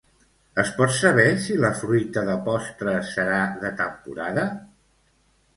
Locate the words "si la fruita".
1.43-2.25